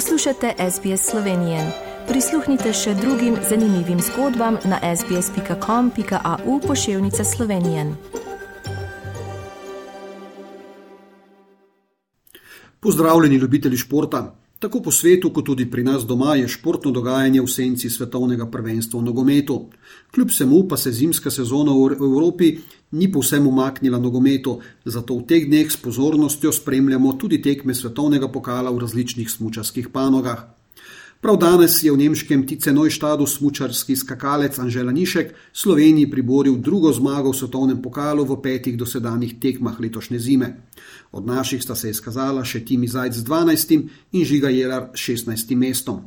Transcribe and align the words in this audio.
Poslušate 0.00 0.54
SBS 0.70 1.10
Slovenije. 1.10 1.72
Prisluhnite 2.08 2.72
še 2.72 2.94
drugim 2.94 3.34
zanimivim 3.48 3.98
zgodbam 4.00 4.56
na 4.64 4.78
sbsp.com.au 4.96 6.60
pošiljka 6.66 7.24
Slovenije. 7.24 7.84
Pozdravljeni, 12.80 13.36
ljubitelji 13.36 13.76
športa. 13.76 14.34
Tako 14.60 14.82
po 14.84 14.92
svetu, 14.92 15.30
kot 15.32 15.46
tudi 15.48 15.64
pri 15.70 15.80
nas 15.80 16.02
doma, 16.04 16.34
je 16.36 16.48
športno 16.48 16.90
dogajanje 16.92 17.40
v 17.40 17.48
senci 17.48 17.88
svetovnega 17.90 18.44
prvenstva 18.52 19.00
v 19.00 19.06
nogometu. 19.08 19.56
Kljub 20.12 20.28
vsemu 20.28 20.58
pa 20.68 20.76
se 20.76 20.92
zimska 20.92 21.30
sezona 21.32 21.72
v 21.72 21.96
Evropi 21.96 22.58
ni 22.92 23.08
povsem 23.08 23.46
umaknila 23.46 23.98
nogometu, 23.98 24.58
zato 24.84 25.16
v 25.16 25.24
teh 25.24 25.48
dneh 25.48 25.64
s 25.64 25.80
pozornostjo 25.80 26.52
spremljamo 26.52 27.16
tudi 27.16 27.40
tekme 27.40 27.74
svetovnega 27.74 28.28
pokala 28.28 28.68
v 28.70 28.84
različnih 28.84 29.30
smučarskih 29.30 29.88
panogah. 29.88 30.59
Prav 31.20 31.36
danes 31.36 31.82
je 31.84 31.92
v 31.92 32.00
nemškem 32.00 32.46
Ticenojštadu 32.48 33.26
smučarski 33.26 33.96
skakalec 33.96 34.58
Anžela 34.58 34.92
Nišek 34.92 35.34
Sloveniji 35.52 36.08
priboril 36.10 36.56
drugo 36.56 36.92
zmago 36.92 37.30
v 37.30 37.36
svetovnem 37.36 37.82
pokalu 37.82 38.24
v 38.24 38.38
petih 38.40 38.76
dosedanjih 38.76 39.34
tekmah 39.36 39.76
letošnje 39.80 40.18
zime. 40.18 40.48
Od 41.12 41.26
naših 41.26 41.60
sta 41.62 41.76
se 41.76 41.90
izkazala 41.90 42.40
še 42.44 42.64
Timi 42.64 42.88
Zajc 42.88 43.20
z 43.20 43.24
12 43.28 43.76
in 44.16 44.24
Žiga 44.24 44.48
Jelar 44.48 44.88
s 44.96 45.04
16 45.12 45.52
mestom. 45.60 46.00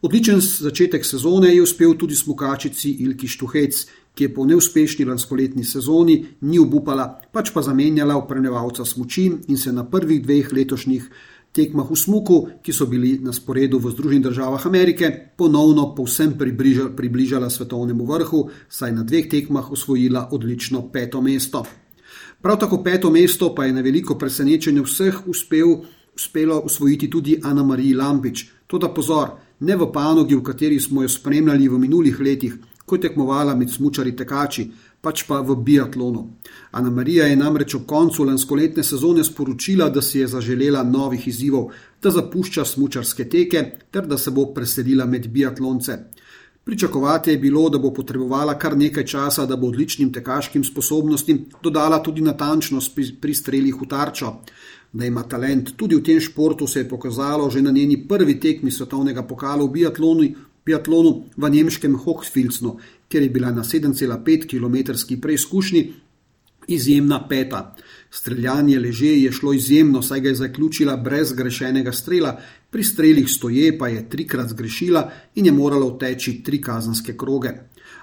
Odličen 0.00 0.40
začetek 0.40 1.04
sezone 1.04 1.52
je 1.52 1.60
uspel 1.62 1.92
tudi 1.92 2.16
smukačici 2.16 2.96
Ilki 3.04 3.28
Štuhec, 3.28 3.84
ki 4.14 4.24
je 4.24 4.32
po 4.34 4.48
neuspešni 4.48 5.04
lanskoletni 5.04 5.64
sezoni 5.64 6.16
ni 6.40 6.58
obupala, 6.58 7.20
pač 7.32 7.52
pa 7.52 7.60
zamenjala 7.60 8.16
upravljalca 8.16 8.84
smuči 8.84 9.30
in 9.48 9.56
se 9.56 9.72
na 9.72 9.84
prvih 9.84 10.22
dveh 10.22 10.52
letošnjih 10.52 11.08
tekmah 11.54 11.86
v 11.86 11.96
Smuku, 11.96 12.36
ki 12.62 12.72
so 12.74 12.86
bili 12.90 13.18
na 13.22 13.32
sporedu 13.32 13.78
v 13.78 13.94
Združenih 13.94 14.26
državah 14.26 14.66
Amerike, 14.66 15.10
ponovno 15.38 15.94
povsem 15.94 16.34
približala 16.96 17.50
svetovnemu 17.50 18.02
vrhu, 18.02 18.50
saj 18.68 18.92
na 18.92 19.06
dveh 19.06 19.30
tekmah 19.30 19.70
osvojila 19.70 20.28
odlično 20.34 20.90
peto 20.90 21.22
mesto. 21.22 21.62
Prav 22.42 22.58
tako 22.58 22.82
peto 22.82 23.10
mesto 23.10 23.54
pa 23.54 23.64
je 23.64 23.72
na 23.72 23.80
veliko 23.80 24.18
presenečenje 24.18 24.82
vseh 24.82 25.22
uspel, 25.26 25.86
uspelo 26.14 26.58
osvojiti 26.60 27.10
tudi 27.10 27.40
Ana 27.42 27.62
Marija 27.62 27.98
Lampič. 27.98 28.50
Toda 28.66 28.90
pozor, 28.94 29.38
ne 29.60 29.76
v 29.76 29.88
panogi, 29.92 30.34
v 30.34 30.42
kateri 30.42 30.80
smo 30.80 31.02
jo 31.02 31.08
spremljali 31.08 31.68
v 31.68 31.78
minulih 31.78 32.20
letih, 32.20 32.58
ko 32.84 32.96
je 32.96 33.00
tekmovala 33.00 33.54
med 33.54 33.70
smučari 33.70 34.12
tekači, 34.16 34.70
pač 35.04 35.26
pa 35.28 35.42
v 35.44 35.56
biatlonu. 35.60 36.24
Ana 36.72 36.90
Marija 36.90 37.26
je 37.28 37.36
namreč 37.36 37.76
ob 37.76 37.84
koncu 37.86 38.24
lanskoletne 38.24 38.82
sezone 38.82 39.24
sporočila, 39.24 39.90
da 39.92 40.02
si 40.02 40.18
je 40.18 40.30
zaželela 40.32 40.82
novih 40.82 41.28
izzivov, 41.28 41.70
da 42.02 42.10
zapušča 42.10 42.64
smučarske 42.64 43.28
teke 43.28 43.64
ter 43.90 44.08
da 44.08 44.18
se 44.18 44.30
bo 44.30 44.48
preselila 44.54 45.06
med 45.06 45.28
biatlonce. 45.28 45.98
Pričakovati 46.64 47.30
je 47.30 47.38
bilo, 47.38 47.68
da 47.68 47.78
bo 47.78 47.90
potrebovala 47.92 48.58
kar 48.58 48.76
nekaj 48.76 49.04
časa, 49.04 49.44
da 49.46 49.56
bo 49.56 49.68
odličnim 49.68 50.12
tekaškim 50.12 50.64
sposobnostim 50.64 51.44
dodala 51.62 52.02
tudi 52.02 52.22
natančnost 52.24 52.94
pri, 52.94 53.10
pri 53.20 53.34
strelih 53.34 53.76
v 53.80 53.88
tarčo. 53.88 54.32
Da 54.92 55.04
ima 55.04 55.22
talent 55.28 55.74
tudi 55.76 55.96
v 55.96 56.02
tem 56.02 56.20
športu, 56.20 56.66
se 56.66 56.80
je 56.80 56.88
pokazalo 56.88 57.50
že 57.50 57.62
na 57.62 57.70
njeni 57.70 58.08
prvi 58.08 58.40
tekmi 58.40 58.70
svetovnega 58.70 59.22
pokala 59.22 59.64
v 59.64 59.70
biatlonu, 59.70 60.28
biatlonu 60.66 61.24
v 61.36 61.50
nemškem 61.50 61.96
Hochfilznu, 61.96 62.78
kjer 63.08 63.22
je 63.22 63.30
bila 63.30 63.50
na 63.50 63.64
7,5 63.64 64.48
km 64.48 65.20
preizkušnji 65.20 65.92
izjemna 66.68 67.28
peta. 67.28 67.76
Streljanje 68.10 68.78
leže 68.78 69.20
je 69.20 69.32
šlo 69.32 69.52
izjemno, 69.52 70.02
saj 70.02 70.20
ga 70.20 70.28
je 70.28 70.34
zaključila 70.34 70.96
brez 70.96 71.32
grešenega 71.32 71.92
strela, 71.92 72.40
pri 72.70 72.84
strelih 72.84 73.28
stoje 73.28 73.78
pa 73.78 73.88
je 73.88 74.08
trikrat 74.08 74.48
zgrešila 74.48 75.10
in 75.34 75.46
je 75.46 75.52
morala 75.52 75.94
vteči 75.94 76.42
tri 76.44 76.60
kazanske 76.62 77.16
kroge. 77.16 77.50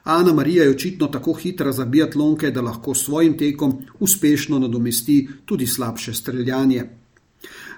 Ana 0.03 0.33
Marija 0.33 0.63
je 0.63 0.69
očitno 0.69 1.07
tako 1.07 1.33
hitra 1.33 1.71
za 1.71 1.85
biatlonke, 1.85 2.51
da 2.51 2.61
lahko 2.61 2.95
s 2.95 3.05
svojim 3.05 3.37
tekom 3.37 3.85
uspešno 3.99 4.59
nadomesti 4.59 5.29
tudi 5.45 5.67
slabše 5.67 6.13
streljanje. 6.13 7.00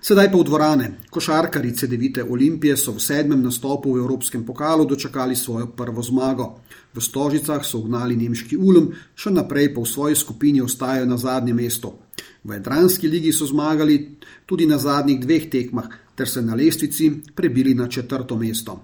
Sedaj 0.03 0.27
pa 0.31 0.37
v 0.37 0.43
dvorane. 0.43 0.87
Košarkarice 1.07 1.87
Devite 1.87 2.23
Olimpije 2.23 2.75
so 2.75 2.91
v 2.91 2.99
sedmem 2.99 3.39
nastopu 3.39 3.93
v 3.95 4.03
Evropskem 4.03 4.43
pokalu 4.43 4.83
dočakali 4.83 5.31
svojo 5.31 5.67
prvo 5.71 6.03
zmago. 6.03 6.59
V 6.91 6.99
Stožicah 6.99 7.63
so 7.63 7.79
ugnali 7.79 8.19
nemški 8.19 8.59
Ulm, 8.59 8.91
še 9.15 9.31
naprej 9.31 9.71
pa 9.71 9.79
v 9.79 9.87
svoji 9.87 10.19
skupini 10.19 10.59
ostajajo 10.59 11.07
na 11.07 11.15
zadnjem 11.15 11.55
mestu. 11.55 11.95
V 12.43 12.51
Jadranski 12.51 13.07
ligi 13.07 13.31
so 13.31 13.47
zmagali 13.47 14.19
tudi 14.43 14.67
na 14.67 14.75
zadnjih 14.75 15.23
dveh 15.23 15.47
tekmah, 15.47 15.87
ter 16.19 16.27
se 16.27 16.43
na 16.43 16.51
lestvici 16.51 17.07
prebili 17.31 17.71
na 17.71 17.87
četrto 17.87 18.35
mesto. 18.35 18.75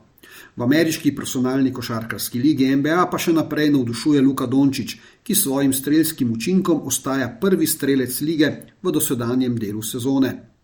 V 0.56 0.64
ameriški 0.64 1.12
personalni 1.12 1.74
košarkarski 1.76 2.40
ligi 2.40 2.70
NBA 2.72 3.10
pa 3.12 3.20
še 3.20 3.36
naprej 3.36 3.76
navdušuje 3.76 4.24
Luka 4.24 4.48
Dončić, 4.48 4.96
ki 5.20 5.36
s 5.36 5.44
svojim 5.44 5.76
strelskim 5.76 6.32
učinkom 6.32 6.88
ostaja 6.88 7.28
prvi 7.28 7.68
strelec 7.68 8.22
lige 8.24 8.80
v 8.80 8.96
dosedanjem 8.96 9.60
delu 9.60 9.84
sezone. 9.84 10.59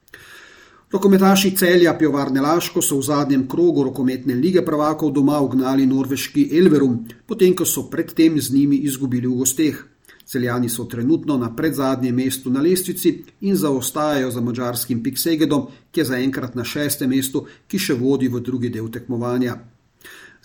Rokometaši 0.96 1.50
celja 1.52 1.92
Pivovarne 1.98 2.40
Laško 2.42 2.80
so 2.82 2.96
v 2.96 3.04
zadnjem 3.04 3.42
krogu 3.52 3.84
rokometne 3.84 4.36
lige 4.36 4.62
prvakov 4.66 5.12
doma 5.12 5.42
ugnali 5.44 5.84
norveški 5.86 6.46
Elverum, 6.56 7.02
potem 7.28 7.52
ko 7.52 7.66
so 7.68 7.90
predtem 7.92 8.38
z 8.40 8.54
njimi 8.54 8.78
izgubili 8.88 9.28
v 9.28 9.36
gosteh. 9.36 9.82
Celjani 10.26 10.70
so 10.70 10.86
trenutno 10.88 11.36
na 11.38 11.50
predzadnjem 11.56 12.16
mestu 12.16 12.50
na 12.50 12.62
lestvici 12.62 13.12
in 13.42 13.56
zaostajajo 13.56 14.32
za 14.32 14.42
mačarskim 14.42 15.04
Piksegedom, 15.04 15.68
ki 15.92 16.00
je 16.00 16.06
zaenkrat 16.06 16.56
na 16.56 16.64
šestem 16.64 17.12
mestu, 17.12 17.44
ki 17.68 17.80
še 17.80 17.98
vodi 18.00 18.32
v 18.32 18.40
drugi 18.40 18.72
del 18.72 18.88
tekmovanja. 18.88 19.58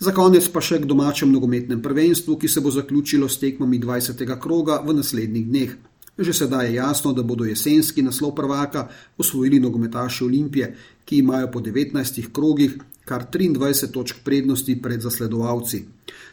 Za 0.03 0.11
konec 0.11 0.51
pa 0.51 0.59
še 0.59 0.81
k 0.83 0.89
domačem 0.89 1.31
nogometnem 1.31 1.79
prvenstvu, 1.79 2.35
ki 2.35 2.51
se 2.51 2.59
bo 2.59 2.75
zaključilo 2.75 3.29
s 3.29 3.39
tekmami 3.39 3.79
20. 3.79 4.27
kroga 4.35 4.81
v 4.83 4.99
naslednjih 4.99 5.47
dneh. 5.47 5.79
Že 6.21 6.33
sedaj 6.33 6.67
je 6.67 6.73
jasno, 6.77 7.13
da 7.13 7.23
bodo 7.23 7.45
jesenski 7.45 8.01
naslov 8.05 8.35
prvaka 8.35 8.87
osvojili 9.17 9.59
nogometaši 9.59 10.23
Olimpije, 10.23 10.75
ki 11.05 11.17
imajo 11.17 11.51
po 11.51 11.59
19 11.59 12.31
krogih 12.31 12.77
kar 13.05 13.25
23 13.33 13.91
točk 13.91 14.15
prednosti 14.23 14.81
pred 14.81 15.01
zasledovalci. 15.01 15.85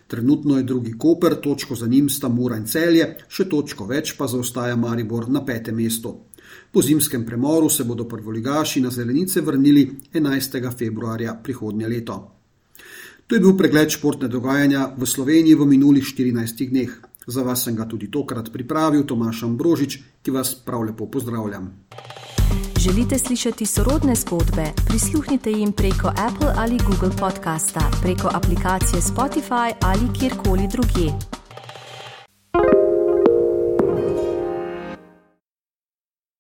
Trenutno 0.07 0.57
je 0.57 0.63
drugi 0.63 0.93
Koper, 0.99 1.35
točko 1.41 1.75
za 1.75 1.87
njim 1.87 2.09
sta 2.09 2.29
Mura 2.29 2.57
in 2.57 2.67
Celje, 2.67 3.17
še 3.29 3.49
točko 3.49 3.87
več 3.87 4.15
pa 4.19 4.29
zaostaja 4.29 4.77
Maribor 4.77 5.29
na 5.29 5.45
petem 5.45 5.77
mestu. 5.77 6.15
Po 6.73 6.83
zimskem 6.83 7.25
premoru 7.27 7.71
se 7.71 7.85
bodo 7.85 8.05
prvoligaši 8.05 8.81
na 8.81 8.91
zelenice 8.91 9.41
vrnili 9.41 9.89
11. 10.13 10.79
februarja 10.79 11.35
prihodnje 11.45 11.89
leto. 11.89 12.19
To 13.27 13.35
je 13.35 13.41
bil 13.41 13.57
pregled 13.57 13.93
športne 13.93 14.29
dogajanja 14.29 14.95
v 14.97 15.07
Sloveniji 15.07 15.55
v 15.55 15.67
minulih 15.67 16.05
14 16.05 16.69
dneh. 16.69 17.08
Za 17.29 17.43
vas 17.43 17.65
sem 17.65 17.77
ga 17.77 17.85
tudi 17.85 18.09
tokrat 18.11 18.49
pripravil, 18.53 19.03
Tomaš 19.05 19.43
Ambrožič, 19.43 19.99
ki 20.25 20.33
vas 20.33 20.55
prav 20.65 20.87
lepo 20.89 21.07
pozdravljam. 21.07 21.69
Želite 22.81 23.19
slišati 23.19 23.67
sorodne 23.67 24.15
zgodbe? 24.15 24.73
Prisluhnite 24.89 25.51
jim 25.51 25.73
preko 25.73 26.09
Apple 26.09 26.53
ali 26.57 26.79
Google 26.89 27.17
podcasta, 27.21 27.91
preko 28.03 28.31
aplikacije 28.33 29.03
Spotify 29.03 29.73
ali 29.81 30.09
kjerkoli 30.19 30.69
drugje. 30.73 31.38